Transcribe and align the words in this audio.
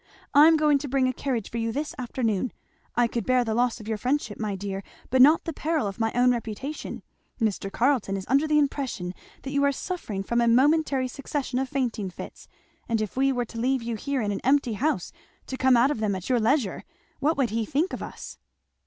"I'm 0.33 0.57
going 0.57 0.79
to 0.79 0.87
bring 0.87 1.07
a 1.07 1.13
carriage 1.13 1.51
for 1.51 1.59
you 1.59 1.71
this 1.71 1.93
afternoon. 1.99 2.53
I 2.95 3.05
could 3.05 3.23
bear 3.23 3.43
the 3.43 3.53
loss 3.53 3.79
of 3.79 3.87
your 3.87 3.99
friendship, 3.99 4.39
my 4.39 4.55
dear, 4.55 4.81
but 5.11 5.21
not 5.21 5.43
the 5.43 5.53
peril 5.53 5.85
of 5.85 5.99
my 5.99 6.11
own 6.15 6.31
reputation. 6.31 7.03
Mr. 7.39 7.71
Carleton 7.71 8.17
is 8.17 8.25
under 8.27 8.47
the 8.47 8.57
impression 8.57 9.13
that 9.43 9.51
you 9.51 9.63
are 9.63 9.71
suffering 9.71 10.23
from 10.23 10.41
a 10.41 10.47
momentary 10.47 11.07
succession 11.07 11.59
of 11.59 11.69
fainting 11.69 12.09
fits, 12.09 12.47
and 12.89 12.99
if 12.99 13.15
we 13.15 13.31
were 13.31 13.45
to 13.45 13.59
leave 13.61 13.83
you 13.83 13.95
here 13.95 14.21
in 14.21 14.31
an 14.31 14.41
empty 14.43 14.73
house 14.73 15.11
to 15.45 15.55
come 15.55 15.77
out 15.77 15.91
of 15.91 15.99
them 15.99 16.15
at 16.15 16.29
your 16.29 16.39
leisure, 16.39 16.83
what 17.19 17.37
would 17.37 17.51
he 17.51 17.63
think 17.63 17.93
of 17.93 18.01
us?" 18.01 18.39